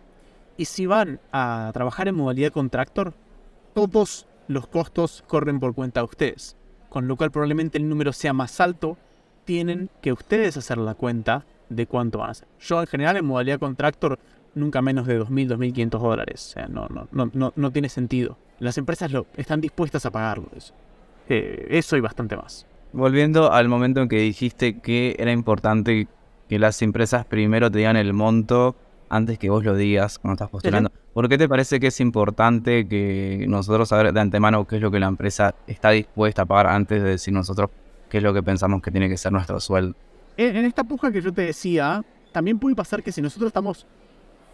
Y 0.58 0.66
si 0.66 0.86
van 0.86 1.20
a 1.32 1.72
trabajar 1.74 2.08
en 2.08 2.16
modalidad 2.16 2.52
contractor, 2.52 3.14
todos 3.74 4.28
los 4.48 4.68
costos 4.68 5.24
corren 5.28 5.60
por 5.60 5.74
cuenta 5.74 6.02
de 6.02 6.06
ustedes. 6.06 6.56
Con 6.90 7.08
lo 7.08 7.16
cual 7.18 7.32
probablemente 7.32 7.80
el 7.80 7.90
número 7.90 8.14
sea 8.14 8.32
más 8.32 8.62
alto. 8.62 8.96
Tienen 9.44 9.90
que 10.02 10.14
ustedes 10.14 10.56
hacer 10.56 10.78
la 10.78 10.94
cuenta 10.94 11.46
de 11.70 11.88
cuánto 11.88 12.20
van 12.20 12.28
a 12.28 12.32
hacer. 12.32 12.48
Yo 12.60 12.80
en 12.80 12.88
general 12.88 13.18
en 13.18 13.26
modalidad 13.26 13.60
contractor 13.60 14.20
nunca 14.56 14.82
menos 14.82 15.08
de 15.08 15.20
2.000, 15.20 15.58
2.500 15.58 15.90
dólares. 16.00 16.48
O 16.50 16.54
sea, 16.54 16.68
no, 16.68 16.88
no, 16.90 17.08
no, 17.34 17.54
no, 17.56 17.72
tiene 17.72 17.90
sentido. 17.90 18.38
Las 18.60 18.78
empresas 18.78 19.12
lo, 19.12 19.26
están 19.38 19.62
dispuestas 19.62 20.06
a 20.06 20.12
pagarlo. 20.12 20.50
Eso. 20.56 20.74
Eh, 21.30 21.68
eso 21.70 21.98
y 21.98 22.02
bastante 22.02 22.36
más. 22.36 22.66
Volviendo 22.94 23.52
al 23.52 23.70
momento 23.70 24.02
en 24.02 24.10
que 24.10 24.20
dijiste 24.20 24.80
que 24.80 25.16
era 25.18 25.32
importante 25.32 26.08
que 26.50 26.60
las 26.60 26.82
empresas 26.82 27.26
primero 27.26 27.72
te 27.72 27.80
digan 27.80 27.96
el 27.96 28.14
monto 28.14 28.76
antes 29.12 29.38
que 29.38 29.50
vos 29.50 29.64
lo 29.64 29.76
digas 29.76 30.20
cuando 30.20 30.34
estás 30.34 30.50
postulando. 30.50 30.92
¿Por 31.14 31.28
qué 31.28 31.38
te 31.38 31.48
parece 31.48 31.80
que 31.80 31.88
es 31.88 32.00
importante 32.00 32.88
que 32.88 33.46
nosotros 33.48 33.90
saber 33.90 34.14
de 34.14 34.20
antemano 34.20 34.66
qué 34.66 34.78
es 34.78 34.82
lo 34.82 34.90
que 34.90 35.00
la 35.00 35.08
empresa 35.08 35.54
está 35.68 35.92
dispuesta 35.92 36.44
a 36.44 36.46
pagar 36.46 36.68
antes 36.68 37.04
de 37.04 37.10
decir 37.10 37.34
nosotros 37.34 37.70
qué 38.10 38.18
es 38.18 38.24
lo 38.24 38.34
que 38.34 38.42
pensamos 38.42 38.82
que 38.82 38.92
tiene 38.92 39.10
que 39.10 39.18
ser 39.18 39.32
nuestro 39.32 39.60
sueldo? 39.60 39.96
En, 40.38 40.66
esta 40.66 40.84
puja 40.84 41.12
que 41.12 41.22
yo 41.22 41.34
te 41.34 41.42
decía, 41.42 42.04
también 42.32 42.58
puede 42.58 42.76
pasar 42.76 43.04
que 43.04 43.12
si 43.12 43.22
nosotros 43.22 43.48
estamos, 43.48 43.86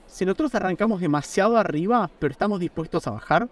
si 0.07 0.25
nosotros 0.25 0.55
arrancamos 0.55 1.01
demasiado 1.01 1.57
arriba, 1.57 2.09
pero 2.19 2.31
estamos 2.31 2.59
dispuestos 2.59 3.05
a 3.07 3.11
bajar, 3.11 3.47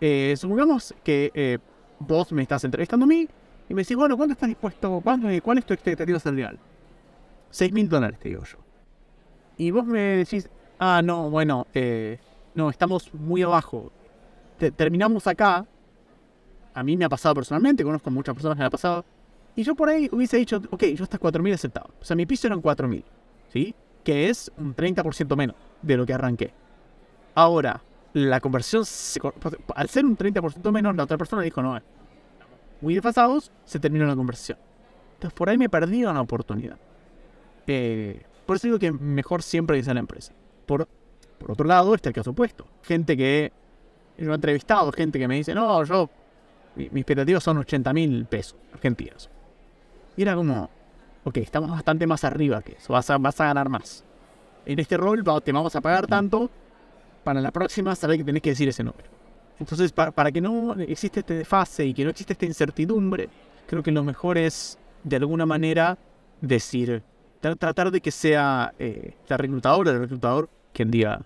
eh, 0.00 0.34
supongamos 0.36 0.94
que 1.04 1.30
eh, 1.34 1.58
vos 1.98 2.32
me 2.32 2.42
estás 2.42 2.64
entrevistando 2.64 3.04
a 3.04 3.06
mí 3.06 3.28
y 3.68 3.74
me 3.74 3.82
decís, 3.82 3.96
bueno, 3.96 4.16
¿cuánto 4.16 4.32
estás 4.32 4.48
dispuesto? 4.48 5.02
¿Cuál 5.42 5.58
es 5.58 5.66
tu 5.66 5.74
expectativa 5.74 6.18
salarial? 6.18 6.58
6 7.50 7.72
mil 7.72 7.88
dólares, 7.88 8.18
te 8.18 8.28
digo 8.30 8.44
yo 8.44 8.64
y 9.56 9.70
vos 9.70 9.86
me 9.86 10.00
decís, 10.00 10.48
ah, 10.78 11.02
no, 11.02 11.30
bueno, 11.30 11.66
eh, 11.74 12.18
no, 12.54 12.70
estamos 12.70 13.12
muy 13.14 13.42
abajo. 13.42 13.92
terminamos 14.76 15.26
acá. 15.26 15.66
A 16.74 16.82
mí 16.82 16.96
me 16.96 17.04
ha 17.04 17.08
pasado 17.08 17.36
personalmente, 17.36 17.84
conozco 17.84 18.10
muchas 18.10 18.34
personas 18.34 18.56
que 18.56 18.60
me 18.60 18.66
ha 18.66 18.70
pasado. 18.70 19.04
Y 19.54 19.62
yo 19.62 19.76
por 19.76 19.88
ahí 19.88 20.08
hubiese 20.10 20.36
dicho, 20.36 20.60
ok, 20.70 20.84
yo 20.86 21.04
hasta 21.04 21.18
4.000 21.18 21.54
aceptado. 21.54 21.90
O 22.00 22.04
sea, 22.04 22.16
mi 22.16 22.26
piso 22.26 22.48
eran 22.48 22.60
4.000, 22.60 23.04
¿sí? 23.52 23.74
Que 24.02 24.28
es 24.28 24.50
un 24.56 24.74
30% 24.74 25.36
menos 25.36 25.56
de 25.84 25.96
lo 25.96 26.06
que 26.06 26.14
arranqué. 26.14 26.52
Ahora, 27.34 27.82
la 28.12 28.40
conversión, 28.40 28.84
al 29.74 29.88
ser 29.88 30.04
un 30.04 30.16
30% 30.16 30.70
menos, 30.70 30.94
la 30.96 31.04
otra 31.04 31.18
persona 31.18 31.42
dijo, 31.42 31.62
no, 31.62 31.78
muy 32.80 32.94
desfasados, 32.94 33.50
se 33.64 33.80
terminó 33.80 34.06
la 34.06 34.16
conversión. 34.16 34.58
Entonces 35.14 35.36
por 35.36 35.48
ahí 35.48 35.58
me 35.58 35.68
perdí 35.68 36.04
una 36.04 36.20
oportunidad. 36.20 36.76
Eh, 37.66 38.22
por 38.46 38.56
eso 38.56 38.66
digo 38.66 38.78
que 38.78 38.92
mejor 38.92 39.42
siempre 39.42 39.76
que 39.76 39.84
sea 39.84 39.94
la 39.94 40.00
empresa. 40.00 40.32
Por, 40.66 40.86
por 41.38 41.52
otro 41.52 41.66
lado, 41.66 41.94
está 41.94 42.10
el 42.10 42.14
caso 42.14 42.30
opuesto. 42.30 42.66
Gente 42.82 43.16
que 43.16 43.52
yo 44.18 44.30
he 44.30 44.34
entrevistado, 44.34 44.92
gente 44.92 45.18
que 45.18 45.26
me 45.26 45.36
dice, 45.36 45.54
no, 45.54 45.82
yo, 45.84 46.10
mis 46.76 46.88
expectativas 46.94 47.42
son 47.42 47.58
80 47.58 47.92
mil 47.92 48.26
pesos 48.26 48.56
argentinos. 48.72 49.30
Y 50.16 50.22
era 50.22 50.34
como, 50.34 50.70
ok, 51.24 51.38
estamos 51.38 51.70
bastante 51.70 52.06
más 52.06 52.22
arriba 52.24 52.62
que 52.62 52.72
eso, 52.72 52.92
vas 52.92 53.08
a, 53.10 53.18
vas 53.18 53.40
a 53.40 53.46
ganar 53.46 53.68
más. 53.68 54.04
En 54.66 54.78
este 54.78 54.96
rol 54.96 55.22
te 55.42 55.52
vamos 55.52 55.74
a 55.76 55.80
pagar 55.80 56.06
tanto, 56.06 56.50
para 57.22 57.40
la 57.40 57.50
próxima 57.50 57.94
sabés 57.94 58.18
que 58.18 58.24
tenés 58.24 58.42
que 58.42 58.50
decir 58.50 58.68
ese 58.68 58.84
número. 58.84 59.04
Entonces, 59.58 59.92
para, 59.92 60.32
que 60.32 60.40
no 60.40 60.74
existe 60.74 61.20
este 61.20 61.34
desfase 61.34 61.86
y 61.86 61.94
que 61.94 62.04
no 62.04 62.10
existe 62.10 62.32
esta 62.32 62.44
incertidumbre, 62.44 63.28
creo 63.66 63.82
que 63.82 63.92
lo 63.92 64.02
mejor 64.02 64.36
es, 64.36 64.78
de 65.04 65.16
alguna 65.16 65.46
manera, 65.46 65.96
decir, 66.40 67.02
tratar 67.40 67.90
de 67.90 68.00
que 68.00 68.10
sea 68.10 68.74
eh, 68.78 69.14
la 69.28 69.36
reclutadora 69.36 69.90
o 69.90 69.94
el 69.94 70.00
reclutador 70.00 70.48
quien 70.72 70.90
diga, 70.90 71.22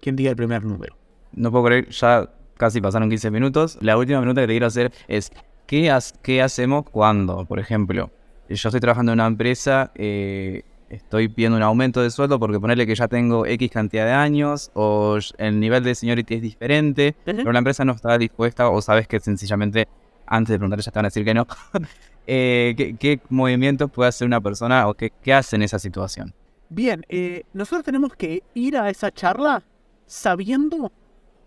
quien 0.00 0.16
diga 0.16 0.30
el 0.30 0.36
primer 0.36 0.64
número. 0.64 0.96
No 1.32 1.50
puedo 1.50 1.64
creer, 1.66 1.88
ya 1.90 2.28
casi 2.56 2.80
pasaron 2.80 3.08
15 3.08 3.30
minutos. 3.30 3.78
La 3.80 3.96
última 3.96 4.18
pregunta 4.20 4.40
que 4.42 4.48
te 4.48 4.52
quiero 4.52 4.66
hacer 4.66 4.92
es, 5.06 5.30
¿qué, 5.66 5.96
qué 6.22 6.42
hacemos 6.42 6.84
cuando, 6.90 7.44
por 7.44 7.60
ejemplo, 7.60 8.10
yo 8.48 8.68
estoy 8.68 8.80
trabajando 8.80 9.12
en 9.12 9.20
una 9.20 9.28
empresa, 9.28 9.92
eh, 9.94 10.64
estoy 10.90 11.28
pidiendo 11.28 11.56
un 11.56 11.62
aumento 11.62 12.02
de 12.02 12.10
sueldo 12.10 12.38
porque 12.38 12.60
ponerle 12.60 12.86
que 12.86 12.94
ya 12.94 13.08
tengo 13.08 13.46
X 13.46 13.70
cantidad 13.70 14.04
de 14.04 14.12
años 14.12 14.70
o 14.74 15.18
el 15.38 15.60
nivel 15.60 15.82
de 15.84 15.94
seniority 15.94 16.34
es 16.34 16.42
diferente, 16.42 17.16
pero 17.24 17.52
la 17.52 17.58
empresa 17.58 17.84
no 17.84 17.92
está 17.92 18.18
dispuesta 18.18 18.68
o 18.68 18.82
sabes 18.82 19.08
que 19.08 19.20
sencillamente 19.20 19.88
antes 20.26 20.52
de 20.52 20.58
preguntar 20.58 20.80
ya 20.80 20.90
te 20.90 20.98
van 20.98 21.06
a 21.06 21.08
decir 21.08 21.24
que 21.24 21.34
no. 21.34 21.46
Eh, 22.32 22.94
¿qué, 23.00 23.18
movimientos 23.28 23.90
puede 23.90 24.10
hacer 24.10 24.24
una 24.24 24.40
persona 24.40 24.86
o 24.86 24.94
qué, 24.94 25.10
hace 25.34 25.56
en 25.56 25.62
esa 25.62 25.80
situación? 25.80 26.32
Bien, 26.68 27.04
eh, 27.08 27.42
nosotros 27.54 27.82
tenemos 27.82 28.14
que 28.14 28.44
ir 28.54 28.76
a 28.76 28.88
esa 28.88 29.10
charla 29.10 29.64
sabiendo 30.06 30.92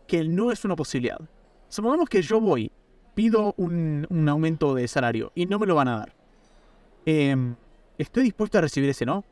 que 0.07 0.25
no 0.25 0.51
es 0.51 0.65
una 0.65 0.75
posibilidad. 0.75 1.21
Supongamos 1.69 2.09
que 2.09 2.21
yo 2.21 2.41
voy, 2.41 2.69
pido 3.13 3.53
un, 3.55 4.27
aumento 4.27 4.75
de 4.75 4.87
salario 4.89 5.31
y 5.35 5.45
no 5.45 5.57
me 5.57 5.67
lo 5.67 5.75
van 5.75 5.87
a 5.87 5.97
dar. 5.99 6.15
Em, 7.05 7.55
¿Estoy 7.97 8.23
dispuesto 8.23 8.57
a 8.57 8.61
recibir 8.61 8.89
ese 8.89 9.05
no? 9.05 9.23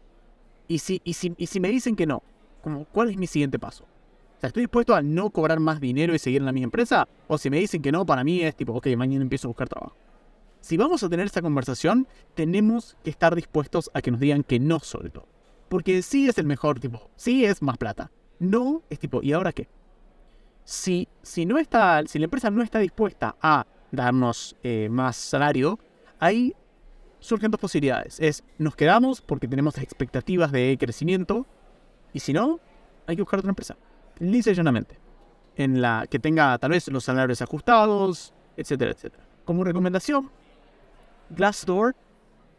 Y 0.72 0.80
si, 0.80 1.02
y 1.04 1.14
si, 1.14 1.34
y 1.38 1.48
si 1.48 1.60
me 1.60 1.70
dicen 1.70 1.96
que 1.96 2.06
no, 2.06 2.24
¿cuál 2.92 3.10
es 3.10 3.18
mi 3.18 3.28
siguiente 3.28 3.60
paso? 3.60 3.84
O 3.84 4.40
sea, 4.40 4.48
¿estoy 4.48 4.64
dispuesto 4.64 4.96
a 4.96 5.02
no 5.02 5.30
cobrar 5.30 5.60
más 5.60 5.82
dinero 5.82 6.16
y 6.16 6.20
seguir 6.20 6.42
en 6.42 6.46
la 6.46 6.52
misma 6.52 6.66
empresa? 6.66 7.08
O 7.28 7.38
si 7.38 7.50
me 7.50 7.60
dicen 7.60 7.82
que 7.82 7.92
no, 7.92 8.06
para 8.06 8.24
mí 8.24 8.42
es 8.42 8.56
tipo, 8.56 8.74
ok, 8.74 8.88
mañana 8.96 9.22
empiezo 9.22 9.48
a 9.48 9.50
buscar 9.50 9.68
trabajo 9.68 9.96
si 10.62 10.78
vamos 10.78 11.04
a 11.04 11.10
tener 11.10 11.26
esta 11.26 11.42
conversación, 11.42 12.08
tenemos 12.36 12.96
que 13.04 13.10
estar 13.10 13.36
dispuestos 13.36 13.90
a 13.94 14.02
que 14.02 14.12
nos 14.12 14.20
digan 14.20 14.44
que 14.44 14.60
no 14.60 14.80
sobre 14.80 15.10
todo. 15.10 15.28
Porque 15.68 16.02
sí 16.02 16.30
es 16.30 16.38
el 16.38 16.46
mejor 16.46 16.80
tipo, 16.80 17.10
sí 17.16 17.46
es 17.46 17.62
más 17.62 17.78
plata. 17.78 18.12
No 18.40 18.84
es 18.90 19.00
tipo, 19.00 19.22
¿y 19.24 19.34
ahora 19.34 19.52
qué? 19.52 19.68
Si, 20.64 21.08
si, 21.24 21.46
no 21.46 21.58
está, 21.58 22.04
si 22.06 22.20
la 22.20 22.26
empresa 22.26 22.52
no 22.52 22.62
está 22.62 22.80
dispuesta 22.80 23.36
a 23.42 23.66
darnos 23.92 24.56
eh, 24.64 24.88
más 24.90 25.18
salario, 25.18 25.80
ahí 26.20 26.54
surgen 27.22 27.50
dos 27.50 27.62
posibilidades. 27.62 28.20
Es, 28.20 28.44
nos 28.58 28.76
quedamos 28.76 29.22
porque 29.22 29.48
tenemos 29.48 29.78
expectativas 29.78 30.52
de 30.52 30.76
crecimiento, 30.78 31.46
y 32.14 32.20
si 32.20 32.34
no, 32.34 32.60
hay 33.08 33.16
que 33.16 33.22
buscar 33.22 33.40
otra 33.40 33.50
empresa. 33.50 33.78
Lisa 34.20 34.52
y 34.52 34.56
llanamente. 34.56 35.00
En 35.56 35.82
la 35.82 36.06
que 36.10 36.20
tenga 36.20 36.58
tal 36.58 36.72
vez 36.72 36.90
los 36.90 37.06
salarios 37.06 37.42
ajustados, 37.42 38.34
etcétera, 38.58 38.92
etcétera. 38.92 39.24
Como 39.46 39.64
recomendación, 39.64 40.30
Glassdoor, 41.30 41.96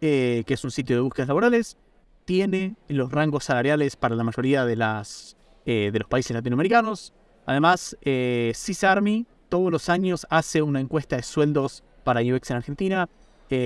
que 0.01 0.45
es 0.47 0.65
un 0.65 0.71
sitio 0.71 0.97
de 0.97 1.03
búsquedas 1.03 1.29
laborales, 1.29 1.77
tiene 2.25 2.77
los 2.89 3.13
rangos 3.13 3.45
salariales 3.45 3.97
para 3.97 4.15
la 4.15 4.25
mayoría 4.25 4.65
de 4.65 4.77
las, 4.77 5.37
eh, 5.67 5.91
de 5.93 5.99
los 5.99 6.09
países 6.09 6.35
latinoamericanos. 6.35 7.13
Además, 7.47 7.97
eh, 8.03 8.53
CISARMY 8.55 9.27
todos 9.49 9.71
los 9.71 9.89
años 9.89 10.27
hace 10.31 10.63
una 10.63 10.81
encuesta 10.81 11.17
de 11.17 11.23
sueldos 11.23 11.83
para 12.05 12.21
UX 12.21 12.51
en 12.51 12.57
Argentina. 12.57 13.09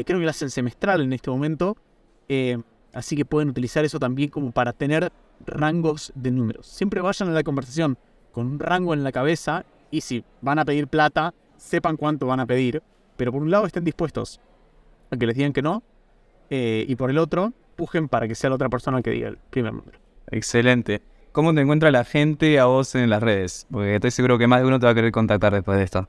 Creo 0.04 0.18
que 0.18 0.24
la 0.24 0.30
hacen 0.30 0.50
semestral 0.50 1.00
en 1.02 1.12
este 1.12 1.30
momento. 1.30 1.76
Eh, 2.28 2.58
así 2.92 3.16
que 3.16 3.24
pueden 3.24 3.50
utilizar 3.50 3.84
eso 3.84 3.98
también 3.98 4.30
como 4.30 4.50
para 4.50 4.72
tener 4.72 5.12
rangos 5.44 6.12
de 6.14 6.30
números. 6.30 6.66
Siempre 6.66 7.00
vayan 7.00 7.28
a 7.28 7.32
la 7.32 7.42
conversación 7.42 7.96
con 8.32 8.46
un 8.46 8.58
rango 8.58 8.94
en 8.94 9.04
la 9.04 9.12
cabeza 9.12 9.64
y 9.90 10.00
si 10.00 10.24
van 10.40 10.58
a 10.58 10.64
pedir 10.64 10.88
plata, 10.88 11.34
sepan 11.56 11.96
cuánto 11.96 12.26
van 12.26 12.40
a 12.40 12.46
pedir. 12.46 12.82
Pero 13.16 13.32
por 13.32 13.42
un 13.42 13.50
lado 13.50 13.66
estén 13.66 13.84
dispuestos 13.84 14.40
a 15.10 15.16
que 15.16 15.26
les 15.26 15.36
digan 15.36 15.52
que 15.52 15.62
no. 15.62 15.82
eh, 16.50 16.84
y 16.88 16.96
por 16.96 17.10
el 17.10 17.18
otro, 17.18 17.52
pujen 17.76 18.08
para 18.08 18.26
que 18.28 18.34
sea 18.34 18.50
la 18.50 18.56
otra 18.56 18.68
persona 18.68 19.02
que 19.02 19.10
diga 19.10 19.28
el 19.28 19.38
primer 19.50 19.72
número. 19.72 19.98
Excelente. 20.30 21.02
¿Cómo 21.32 21.54
te 21.54 21.60
encuentra 21.60 21.90
la 21.90 22.04
gente 22.04 22.58
a 22.58 22.64
vos 22.64 22.94
en 22.94 23.10
las 23.10 23.22
redes? 23.22 23.66
Porque 23.70 23.96
estoy 23.96 24.10
seguro 24.10 24.38
que 24.38 24.46
más 24.46 24.60
de 24.60 24.66
uno 24.66 24.80
te 24.80 24.86
va 24.86 24.92
a 24.92 24.94
querer 24.94 25.12
contactar 25.12 25.52
después 25.52 25.76
de 25.78 25.84
esto. 25.84 26.08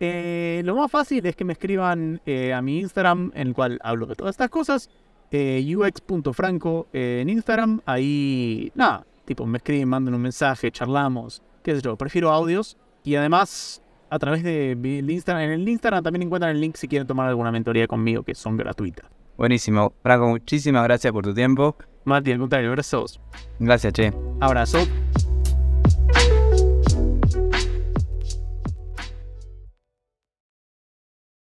Eh, 0.00 0.62
lo 0.64 0.74
más 0.76 0.90
fácil 0.90 1.24
es 1.26 1.36
que 1.36 1.44
me 1.44 1.52
escriban 1.52 2.20
eh, 2.26 2.52
a 2.52 2.60
mi 2.62 2.80
Instagram, 2.80 3.30
en 3.34 3.48
el 3.48 3.54
cual 3.54 3.78
hablo 3.82 4.06
de 4.06 4.14
todas 4.14 4.34
estas 4.34 4.50
cosas. 4.50 4.90
eh, 5.30 5.74
ux.franco 5.76 6.86
eh, 6.92 7.18
en 7.22 7.28
Instagram. 7.28 7.80
Ahí, 7.86 8.70
nada, 8.74 9.04
tipo, 9.24 9.46
me 9.46 9.58
escriben, 9.58 9.88
mandan 9.88 10.14
un 10.14 10.22
mensaje, 10.22 10.70
charlamos, 10.70 11.42
qué 11.62 11.74
sé 11.74 11.80
yo. 11.82 11.96
Prefiero 11.96 12.30
audios. 12.30 12.76
Y 13.02 13.16
además, 13.16 13.82
a 14.10 14.18
través 14.18 14.42
de 14.42 14.72
el 14.72 15.10
Instagram, 15.10 15.42
en 15.44 15.50
el 15.52 15.68
Instagram 15.68 16.02
también 16.04 16.22
encuentran 16.22 16.52
el 16.54 16.60
link 16.60 16.76
si 16.76 16.86
quieren 16.88 17.06
tomar 17.06 17.28
alguna 17.28 17.50
mentoría 17.50 17.86
conmigo, 17.86 18.22
que 18.22 18.34
son 18.34 18.56
gratuitas. 18.56 19.06
Buenísimo. 19.36 19.92
Franco, 20.02 20.28
muchísimas 20.28 20.84
gracias 20.84 21.12
por 21.12 21.24
tu 21.24 21.34
tiempo. 21.34 21.76
Mati, 22.04 22.32
al 22.32 22.38
contrario, 22.38 22.70
gracias 22.70 22.94
a 22.94 22.98
vos. 22.98 23.20
Gracias, 23.58 23.92
che. 23.92 24.12
Abrazo. 24.40 24.78